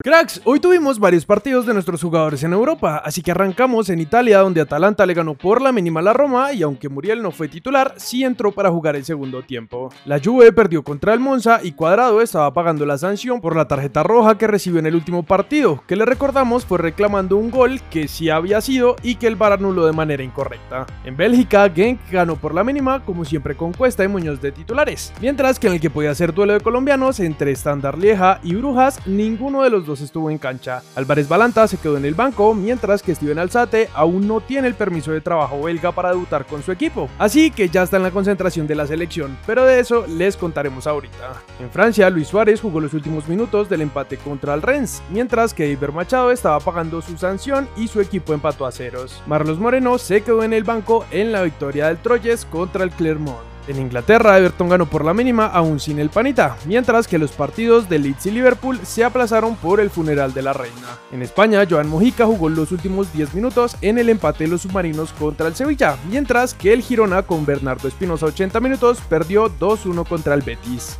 Cracks, 0.00 0.40
hoy 0.44 0.60
tuvimos 0.60 1.00
varios 1.00 1.26
partidos 1.26 1.66
de 1.66 1.74
nuestros 1.74 2.00
jugadores 2.00 2.44
en 2.44 2.52
Europa, 2.52 3.02
así 3.04 3.20
que 3.20 3.32
arrancamos 3.32 3.90
en 3.90 3.98
Italia 3.98 4.38
donde 4.38 4.60
Atalanta 4.60 5.04
le 5.04 5.12
ganó 5.12 5.34
por 5.34 5.60
la 5.60 5.72
mínima 5.72 5.98
a 5.98 6.04
la 6.04 6.12
Roma 6.12 6.52
y 6.52 6.62
aunque 6.62 6.88
Muriel 6.88 7.20
no 7.20 7.32
fue 7.32 7.48
titular, 7.48 7.94
sí 7.96 8.22
entró 8.22 8.52
para 8.52 8.70
jugar 8.70 8.94
el 8.94 9.04
segundo 9.04 9.42
tiempo. 9.42 9.90
La 10.04 10.20
Juve 10.24 10.52
perdió 10.52 10.84
contra 10.84 11.14
el 11.14 11.18
Monza 11.18 11.58
y 11.64 11.72
Cuadrado 11.72 12.22
estaba 12.22 12.54
pagando 12.54 12.86
la 12.86 12.96
sanción 12.96 13.40
por 13.40 13.56
la 13.56 13.66
tarjeta 13.66 14.04
roja 14.04 14.38
que 14.38 14.46
recibió 14.46 14.78
en 14.78 14.86
el 14.86 14.94
último 14.94 15.24
partido, 15.24 15.82
que 15.88 15.96
le 15.96 16.04
recordamos 16.04 16.64
fue 16.64 16.78
reclamando 16.78 17.36
un 17.36 17.50
gol 17.50 17.80
que 17.90 18.06
sí 18.06 18.30
había 18.30 18.60
sido 18.60 18.94
y 19.02 19.16
que 19.16 19.26
el 19.26 19.34
VAR 19.34 19.54
anuló 19.54 19.84
de 19.84 19.94
manera 19.94 20.22
incorrecta. 20.22 20.86
En 21.04 21.16
Bélgica, 21.16 21.68
Genk 21.68 21.98
ganó 22.12 22.36
por 22.36 22.54
la 22.54 22.62
mínima, 22.62 23.04
como 23.04 23.24
siempre 23.24 23.56
con 23.56 23.72
Cuesta 23.72 24.04
y 24.04 24.08
Muñoz 24.08 24.40
de 24.40 24.52
titulares, 24.52 25.12
mientras 25.20 25.58
que 25.58 25.66
en 25.66 25.72
el 25.72 25.80
que 25.80 25.90
podía 25.90 26.14
ser 26.14 26.32
duelo 26.32 26.52
de 26.52 26.60
colombianos 26.60 27.18
entre 27.18 27.50
Standard 27.50 27.98
Lieja 27.98 28.38
y 28.44 28.54
Brujas, 28.54 29.04
ninguno 29.04 29.64
de 29.64 29.70
los 29.70 29.87
dos 29.88 30.00
estuvo 30.00 30.30
en 30.30 30.38
cancha. 30.38 30.82
Álvarez 30.94 31.28
Balanta 31.28 31.66
se 31.66 31.78
quedó 31.78 31.96
en 31.96 32.04
el 32.04 32.14
banco, 32.14 32.54
mientras 32.54 33.02
que 33.02 33.14
Steven 33.14 33.40
Alzate 33.40 33.88
aún 33.94 34.28
no 34.28 34.40
tiene 34.40 34.68
el 34.68 34.74
permiso 34.74 35.10
de 35.10 35.20
trabajo 35.20 35.62
belga 35.62 35.90
para 35.90 36.10
debutar 36.10 36.46
con 36.46 36.62
su 36.62 36.70
equipo. 36.70 37.08
Así 37.18 37.50
que 37.50 37.68
ya 37.68 37.82
está 37.82 37.96
en 37.96 38.04
la 38.04 38.12
concentración 38.12 38.68
de 38.68 38.76
la 38.76 38.86
selección, 38.86 39.36
pero 39.46 39.64
de 39.64 39.80
eso 39.80 40.06
les 40.06 40.36
contaremos 40.36 40.86
ahorita. 40.86 41.42
En 41.58 41.70
Francia, 41.70 42.08
Luis 42.10 42.28
Suárez 42.28 42.60
jugó 42.60 42.78
los 42.78 42.94
últimos 42.94 43.26
minutos 43.26 43.68
del 43.68 43.80
empate 43.80 44.16
contra 44.18 44.54
el 44.54 44.62
Rennes, 44.62 45.02
mientras 45.10 45.54
que 45.54 45.68
Iber 45.68 45.90
Machado 45.90 46.30
estaba 46.30 46.60
pagando 46.60 47.02
su 47.02 47.16
sanción 47.18 47.68
y 47.76 47.88
su 47.88 48.00
equipo 48.00 48.34
empató 48.34 48.66
a 48.66 48.72
ceros. 48.72 49.22
Marlos 49.26 49.58
Moreno 49.58 49.98
se 49.98 50.20
quedó 50.20 50.44
en 50.44 50.52
el 50.52 50.64
banco 50.64 51.06
en 51.10 51.32
la 51.32 51.42
victoria 51.42 51.86
del 51.86 51.98
Troyes 51.98 52.44
contra 52.44 52.84
el 52.84 52.90
Clermont. 52.90 53.57
En 53.68 53.78
Inglaterra, 53.78 54.38
Everton 54.38 54.70
ganó 54.70 54.86
por 54.86 55.04
la 55.04 55.12
mínima 55.12 55.44
aún 55.44 55.78
sin 55.78 55.98
el 55.98 56.08
panita, 56.08 56.56
mientras 56.64 57.06
que 57.06 57.18
los 57.18 57.32
partidos 57.32 57.86
de 57.86 57.98
Leeds 57.98 58.24
y 58.24 58.30
Liverpool 58.30 58.80
se 58.82 59.04
aplazaron 59.04 59.56
por 59.56 59.78
el 59.78 59.90
funeral 59.90 60.32
de 60.32 60.40
la 60.40 60.54
reina. 60.54 60.98
En 61.12 61.20
España, 61.20 61.66
Joan 61.68 61.86
Mojica 61.86 62.24
jugó 62.24 62.48
los 62.48 62.72
últimos 62.72 63.12
10 63.12 63.34
minutos 63.34 63.76
en 63.82 63.98
el 63.98 64.08
empate 64.08 64.44
de 64.44 64.50
los 64.50 64.62
submarinos 64.62 65.12
contra 65.12 65.48
el 65.48 65.54
Sevilla, 65.54 65.98
mientras 66.10 66.54
que 66.54 66.72
el 66.72 66.80
Girona 66.80 67.24
con 67.24 67.44
Bernardo 67.44 67.88
Espinosa 67.88 68.24
80 68.24 68.58
minutos 68.60 69.00
perdió 69.06 69.50
2-1 69.58 70.08
contra 70.08 70.32
el 70.32 70.40
Betis. 70.40 70.98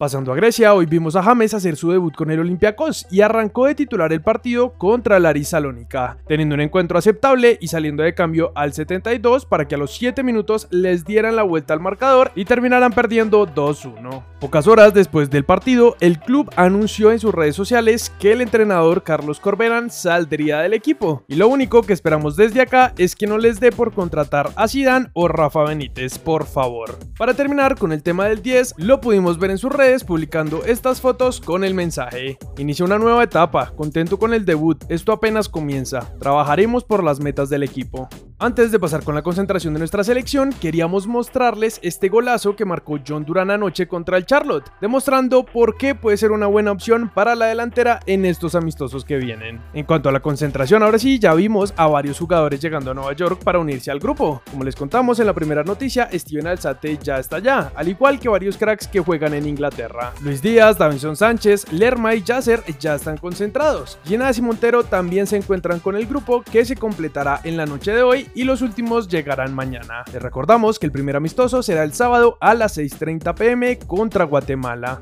Pasando 0.00 0.32
a 0.32 0.34
Grecia, 0.34 0.72
hoy 0.72 0.86
vimos 0.86 1.14
a 1.14 1.22
James 1.22 1.52
hacer 1.52 1.76
su 1.76 1.90
debut 1.90 2.14
con 2.14 2.30
el 2.30 2.40
Olympiacos 2.40 3.06
y 3.10 3.20
arrancó 3.20 3.66
de 3.66 3.74
titular 3.74 4.14
el 4.14 4.22
partido 4.22 4.72
contra 4.78 5.18
el 5.18 5.26
Aris 5.26 5.48
Salónica, 5.48 6.16
teniendo 6.26 6.54
un 6.54 6.62
encuentro 6.62 6.96
aceptable 6.96 7.58
y 7.60 7.68
saliendo 7.68 8.02
de 8.02 8.14
cambio 8.14 8.50
al 8.54 8.72
72 8.72 9.44
para 9.44 9.68
que 9.68 9.74
a 9.74 9.78
los 9.78 9.92
7 9.92 10.22
minutos 10.22 10.68
les 10.70 11.04
dieran 11.04 11.36
la 11.36 11.42
vuelta 11.42 11.74
al 11.74 11.80
marcador 11.80 12.32
y 12.34 12.46
terminaran 12.46 12.94
perdiendo 12.94 13.46
2-1. 13.46 14.22
Pocas 14.40 14.66
horas 14.66 14.94
después 14.94 15.28
del 15.28 15.44
partido, 15.44 15.98
el 16.00 16.18
club 16.18 16.50
anunció 16.56 17.12
en 17.12 17.18
sus 17.18 17.34
redes 17.34 17.54
sociales 17.54 18.10
que 18.18 18.32
el 18.32 18.40
entrenador 18.40 19.02
Carlos 19.02 19.38
Corberán 19.38 19.90
saldría 19.90 20.60
del 20.60 20.72
equipo, 20.72 21.24
y 21.28 21.34
lo 21.34 21.46
único 21.48 21.82
que 21.82 21.92
esperamos 21.92 22.36
desde 22.36 22.62
acá 22.62 22.94
es 22.96 23.14
que 23.14 23.26
no 23.26 23.36
les 23.36 23.60
dé 23.60 23.70
por 23.70 23.92
contratar 23.92 24.48
a 24.56 24.66
Zidane 24.66 25.10
o 25.12 25.28
Rafa 25.28 25.64
Benítez, 25.64 26.18
por 26.18 26.46
favor. 26.46 26.98
Para 27.18 27.34
terminar 27.34 27.76
con 27.76 27.92
el 27.92 28.02
tema 28.02 28.24
del 28.24 28.40
10, 28.40 28.76
lo 28.78 29.02
pudimos 29.02 29.38
ver 29.38 29.50
en 29.50 29.58
sus 29.58 29.70
redes 29.70 29.89
publicando 29.98 30.64
estas 30.64 31.00
fotos 31.00 31.40
con 31.40 31.64
el 31.64 31.74
mensaje. 31.74 32.38
Inicia 32.56 32.84
una 32.84 32.98
nueva 32.98 33.24
etapa, 33.24 33.72
contento 33.76 34.18
con 34.18 34.32
el 34.32 34.44
debut, 34.44 34.84
esto 34.88 35.12
apenas 35.12 35.48
comienza, 35.48 36.14
trabajaremos 36.20 36.84
por 36.84 37.02
las 37.02 37.20
metas 37.20 37.50
del 37.50 37.64
equipo. 37.64 38.08
Antes 38.42 38.72
de 38.72 38.78
pasar 38.78 39.04
con 39.04 39.14
la 39.14 39.20
concentración 39.20 39.74
de 39.74 39.80
nuestra 39.80 40.02
selección, 40.02 40.54
queríamos 40.62 41.06
mostrarles 41.06 41.78
este 41.82 42.08
golazo 42.08 42.56
que 42.56 42.64
marcó 42.64 42.98
John 43.06 43.26
Duran 43.26 43.50
anoche 43.50 43.86
contra 43.86 44.16
el 44.16 44.24
Charlotte, 44.24 44.64
demostrando 44.80 45.44
por 45.44 45.76
qué 45.76 45.94
puede 45.94 46.16
ser 46.16 46.30
una 46.30 46.46
buena 46.46 46.72
opción 46.72 47.10
para 47.12 47.34
la 47.34 47.44
delantera 47.44 48.00
en 48.06 48.24
estos 48.24 48.54
amistosos 48.54 49.04
que 49.04 49.18
vienen. 49.18 49.60
En 49.74 49.84
cuanto 49.84 50.08
a 50.08 50.12
la 50.12 50.20
concentración, 50.20 50.82
ahora 50.82 50.98
sí, 50.98 51.18
ya 51.18 51.34
vimos 51.34 51.74
a 51.76 51.86
varios 51.86 52.18
jugadores 52.18 52.62
llegando 52.62 52.92
a 52.92 52.94
Nueva 52.94 53.12
York 53.12 53.44
para 53.44 53.58
unirse 53.58 53.90
al 53.90 54.00
grupo. 54.00 54.40
Como 54.50 54.64
les 54.64 54.74
contamos 54.74 55.20
en 55.20 55.26
la 55.26 55.34
primera 55.34 55.62
noticia, 55.62 56.08
Steven 56.10 56.46
Alzate 56.46 56.96
ya 56.96 57.18
está 57.18 57.36
allá, 57.36 57.72
al 57.76 57.88
igual 57.88 58.18
que 58.18 58.30
varios 58.30 58.56
cracks 58.56 58.88
que 58.88 59.00
juegan 59.00 59.34
en 59.34 59.46
Inglaterra. 59.46 60.14
Luis 60.22 60.40
Díaz, 60.40 60.78
Davinson 60.78 61.14
Sánchez, 61.14 61.70
Lerma 61.74 62.14
y 62.14 62.22
Yasser 62.22 62.62
ya 62.78 62.94
están 62.94 63.18
concentrados. 63.18 63.98
Y 64.08 64.16
Montero 64.40 64.82
también 64.82 65.26
se 65.26 65.36
encuentran 65.36 65.78
con 65.78 65.94
el 65.94 66.06
grupo 66.06 66.42
que 66.42 66.64
se 66.64 66.74
completará 66.74 67.42
en 67.44 67.58
la 67.58 67.66
noche 67.66 67.92
de 67.92 68.02
hoy 68.02 68.29
y 68.34 68.44
los 68.44 68.62
últimos 68.62 69.08
llegarán 69.08 69.54
mañana. 69.54 70.04
Les 70.12 70.22
recordamos 70.22 70.78
que 70.78 70.86
el 70.86 70.92
primer 70.92 71.16
amistoso 71.16 71.62
será 71.62 71.84
el 71.84 71.92
sábado 71.92 72.36
a 72.40 72.54
las 72.54 72.78
6.30 72.78 73.34
pm 73.34 73.78
contra 73.78 74.24
Guatemala. 74.24 74.98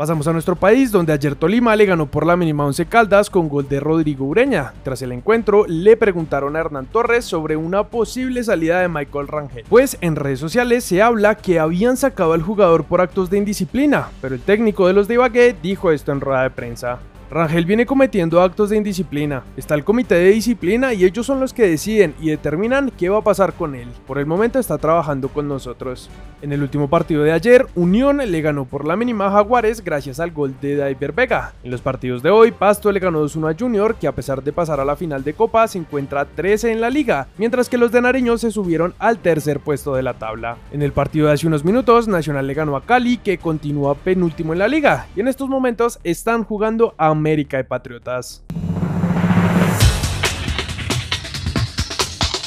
Pasamos 0.00 0.26
a 0.26 0.32
nuestro 0.32 0.56
país, 0.56 0.90
donde 0.90 1.12
ayer 1.12 1.34
Tolima 1.34 1.76
le 1.76 1.84
ganó 1.84 2.06
por 2.06 2.24
la 2.24 2.34
mínima 2.34 2.64
11 2.64 2.86
Caldas 2.86 3.28
con 3.28 3.50
gol 3.50 3.68
de 3.68 3.80
Rodrigo 3.80 4.24
Ureña. 4.24 4.72
Tras 4.82 5.02
el 5.02 5.12
encuentro, 5.12 5.66
le 5.66 5.94
preguntaron 5.98 6.56
a 6.56 6.60
Hernán 6.60 6.86
Torres 6.86 7.26
sobre 7.26 7.54
una 7.54 7.84
posible 7.88 8.42
salida 8.42 8.80
de 8.80 8.88
Michael 8.88 9.28
Rangel. 9.28 9.66
Pues 9.68 9.98
en 10.00 10.16
redes 10.16 10.38
sociales 10.40 10.84
se 10.84 11.02
habla 11.02 11.34
que 11.34 11.58
habían 11.58 11.98
sacado 11.98 12.32
al 12.32 12.40
jugador 12.40 12.84
por 12.84 13.02
actos 13.02 13.28
de 13.28 13.36
indisciplina, 13.36 14.08
pero 14.22 14.34
el 14.34 14.40
técnico 14.40 14.86
de 14.86 14.94
los 14.94 15.06
de 15.06 15.14
Ibagué 15.14 15.54
dijo 15.62 15.90
esto 15.90 16.12
en 16.12 16.22
rueda 16.22 16.44
de 16.44 16.50
prensa. 16.50 16.98
Rangel 17.30 17.64
viene 17.64 17.86
cometiendo 17.86 18.42
actos 18.42 18.70
de 18.70 18.76
indisciplina. 18.76 19.44
Está 19.56 19.76
el 19.76 19.84
comité 19.84 20.16
de 20.16 20.30
disciplina 20.30 20.92
y 20.92 21.04
ellos 21.04 21.24
son 21.24 21.38
los 21.38 21.54
que 21.54 21.68
deciden 21.68 22.12
y 22.20 22.30
determinan 22.30 22.90
qué 22.98 23.08
va 23.08 23.18
a 23.18 23.24
pasar 23.24 23.52
con 23.52 23.76
él. 23.76 23.88
Por 24.08 24.18
el 24.18 24.26
momento 24.26 24.58
está 24.58 24.78
trabajando 24.78 25.28
con 25.28 25.46
nosotros. 25.46 26.10
En 26.42 26.52
el 26.52 26.62
último 26.62 26.88
partido 26.88 27.22
de 27.22 27.30
ayer, 27.30 27.66
Unión 27.76 28.16
le 28.16 28.40
ganó 28.40 28.64
por 28.64 28.84
la 28.84 28.96
mínima 28.96 29.26
a 29.26 29.30
Jaguares 29.30 29.84
gracias 29.84 30.18
al 30.18 30.32
gol 30.32 30.54
de 30.60 30.74
Daiver 30.74 31.12
Vega. 31.12 31.52
En 31.62 31.70
los 31.70 31.82
partidos 31.82 32.20
de 32.22 32.30
hoy, 32.30 32.50
Pasto 32.50 32.90
le 32.90 32.98
ganó 32.98 33.22
2-1 33.22 33.54
a 33.54 33.56
Junior, 33.56 33.94
que 33.94 34.08
a 34.08 34.14
pesar 34.14 34.42
de 34.42 34.52
pasar 34.52 34.80
a 34.80 34.84
la 34.84 34.96
final 34.96 35.22
de 35.22 35.34
Copa 35.34 35.68
se 35.68 35.78
encuentra 35.78 36.24
13 36.24 36.72
en 36.72 36.80
la 36.80 36.90
liga, 36.90 37.28
mientras 37.38 37.68
que 37.68 37.78
los 37.78 37.92
de 37.92 38.00
Nariño 38.00 38.38
se 38.38 38.50
subieron 38.50 38.94
al 38.98 39.18
tercer 39.18 39.60
puesto 39.60 39.94
de 39.94 40.02
la 40.02 40.14
tabla. 40.14 40.56
En 40.72 40.82
el 40.82 40.92
partido 40.92 41.28
de 41.28 41.34
hace 41.34 41.46
unos 41.46 41.64
minutos, 41.64 42.08
Nacional 42.08 42.48
le 42.48 42.54
ganó 42.54 42.74
a 42.74 42.82
Cali, 42.82 43.18
que 43.18 43.38
continúa 43.38 43.94
penúltimo 43.94 44.52
en 44.52 44.58
la 44.58 44.68
liga, 44.68 45.06
y 45.14 45.20
en 45.20 45.28
estos 45.28 45.48
momentos 45.48 46.00
están 46.02 46.42
jugando 46.42 46.94
a 46.96 47.14
América 47.20 47.58
de 47.58 47.64
Patriotas. 47.64 48.42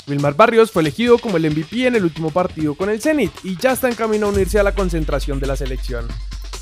Wilmar 0.07 0.35
Barrios 0.35 0.72
fue 0.72 0.81
elegido 0.81 1.17
como 1.17 1.38
el 1.38 1.50
MVP 1.50 1.88
en 1.88 1.95
el 1.95 2.03
último 2.03 2.31
partido 2.31 2.75
con 2.75 2.89
el 2.89 3.01
Zenit 3.01 3.31
y 3.44 3.56
ya 3.56 3.72
está 3.72 3.88
en 3.88 3.95
camino 3.95 4.25
a 4.25 4.29
unirse 4.29 4.59
a 4.59 4.63
la 4.63 4.73
concentración 4.73 5.39
de 5.39 5.47
la 5.47 5.56
selección. 5.56 6.07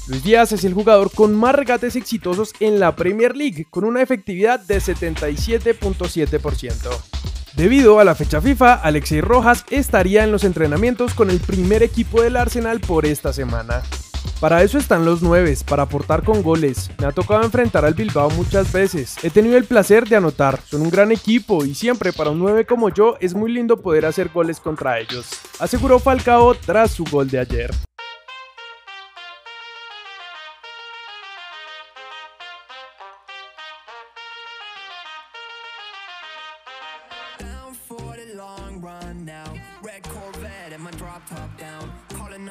Luis 0.08 0.24
Díaz 0.24 0.52
es 0.52 0.64
el 0.64 0.74
jugador 0.74 1.12
con 1.12 1.34
más 1.34 1.56
regates 1.56 1.96
exitosos 1.96 2.54
en 2.60 2.80
la 2.80 2.96
Premier 2.96 3.36
League, 3.36 3.68
con 3.70 3.84
una 3.84 4.02
efectividad 4.02 4.60
de 4.60 4.78
77.7%. 4.78 6.74
Debido 7.56 8.00
a 8.00 8.04
la 8.04 8.16
fecha 8.16 8.42
FIFA, 8.42 8.76
Alexei 8.76 9.22
Rojas 9.22 9.66
estaría 9.70 10.24
en 10.24 10.32
los 10.32 10.44
entrenamientos 10.44 11.14
con 11.14 11.30
el 11.30 11.40
primer 11.40 11.84
equipo 11.84 12.22
del 12.22 12.38
Arsenal 12.38 12.80
por 12.80 13.06
esta 13.06 13.34
semana. 13.34 13.84
Para 14.42 14.64
eso 14.64 14.80
están 14.80 15.06
los 15.06 15.22
9, 15.22 15.56
para 15.68 15.84
aportar 15.84 16.24
con 16.24 16.42
goles. 16.42 16.90
Me 17.00 17.06
ha 17.06 17.12
tocado 17.12 17.44
enfrentar 17.44 17.86
al 17.86 17.94
Bilbao 17.94 18.32
muchas 18.32 18.74
veces. 18.74 19.24
He 19.24 19.30
tenido 19.30 19.56
el 19.56 19.66
placer 19.66 20.10
de 20.10 20.16
anotar. 20.16 20.60
Son 20.66 20.82
un 20.82 20.90
gran 20.90 21.12
equipo 21.12 21.64
y 21.64 21.76
siempre 21.76 22.12
para 22.12 22.32
un 22.32 22.40
9 22.40 22.66
como 22.66 22.90
yo 22.90 23.18
es 23.20 23.36
muy 23.36 23.52
lindo 23.52 23.78
poder 23.78 24.04
hacer 24.04 24.30
goles 24.30 24.60
contra 24.60 25.00
ellos. 25.00 25.28
Aseguró 25.60 26.00
Falcao 26.00 26.56
tras 26.56 26.90
su 26.90 27.04
gol 27.04 27.30
de 27.30 27.38
ayer. 27.38 27.72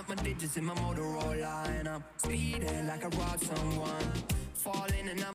Up 0.00 0.08
my 0.08 0.14
digits 0.22 0.56
in 0.56 0.64
my 0.64 0.74
Motorola 0.74 1.68
And 1.78 1.88
I'm 1.88 2.02
speeding 2.16 2.86
like 2.86 3.04
I 3.04 3.08
robbed 3.18 3.44
someone. 3.44 4.12
Falling 4.54 5.08
and 5.10 5.20
I'm 5.20 5.26